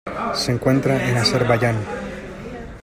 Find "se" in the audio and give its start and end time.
0.33-0.51